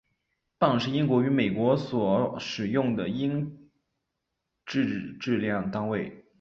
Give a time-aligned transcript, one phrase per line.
[0.57, 3.69] 磅是英国与美国所使用的英
[4.65, 6.25] 制质量单位。